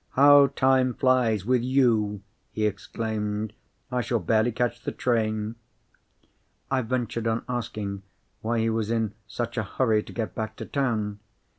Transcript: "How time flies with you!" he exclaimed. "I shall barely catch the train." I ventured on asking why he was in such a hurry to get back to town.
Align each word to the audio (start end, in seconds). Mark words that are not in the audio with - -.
"How 0.13 0.47
time 0.47 0.95
flies 0.95 1.45
with 1.45 1.61
you!" 1.61 2.23
he 2.51 2.65
exclaimed. 2.65 3.53
"I 3.91 4.01
shall 4.01 4.17
barely 4.17 4.51
catch 4.51 4.81
the 4.81 4.91
train." 4.91 5.57
I 6.71 6.81
ventured 6.81 7.27
on 7.27 7.43
asking 7.47 8.01
why 8.41 8.57
he 8.61 8.69
was 8.71 8.89
in 8.89 9.13
such 9.27 9.59
a 9.59 9.63
hurry 9.63 10.01
to 10.01 10.11
get 10.11 10.33
back 10.33 10.55
to 10.55 10.65
town. 10.65 11.19